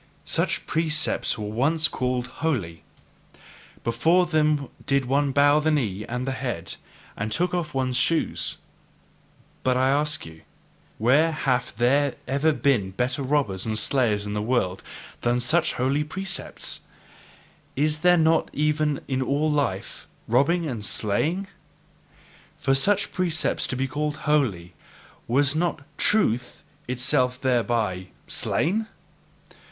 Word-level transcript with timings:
such 0.25 0.65
precepts 0.65 1.37
were 1.37 1.45
once 1.45 1.87
called 1.87 2.25
holy; 2.41 2.81
before 3.83 4.25
them 4.25 4.67
did 4.87 5.05
one 5.05 5.31
bow 5.31 5.59
the 5.59 5.69
knee 5.69 6.03
and 6.09 6.27
the 6.27 6.31
head, 6.31 6.73
and 7.15 7.31
take 7.31 7.53
off 7.53 7.75
one's 7.75 7.97
shoes. 7.97 8.57
But 9.61 9.77
I 9.77 9.89
ask 9.91 10.25
you: 10.25 10.41
Where 10.97 11.31
have 11.31 11.75
there 11.77 12.15
ever 12.27 12.51
been 12.51 12.89
better 12.89 13.21
robbers 13.21 13.63
and 13.67 13.77
slayers 13.77 14.25
in 14.25 14.33
the 14.33 14.41
world 14.41 14.81
than 15.21 15.39
such 15.39 15.73
holy 15.73 16.03
precepts? 16.03 16.79
Is 17.75 17.99
there 17.99 18.17
not 18.17 18.49
even 18.53 19.01
in 19.07 19.21
all 19.21 19.51
life 19.51 20.07
robbing 20.27 20.67
and 20.67 20.83
slaying? 20.83 21.45
And 21.45 21.47
for 22.57 22.73
such 22.73 23.13
precepts 23.13 23.67
to 23.67 23.75
be 23.75 23.87
called 23.87 24.17
holy, 24.25 24.73
was 25.27 25.53
not 25.55 25.83
TRUTH 25.99 26.63
itself 26.87 27.39
thereby 27.39 28.07
slain? 28.27 28.87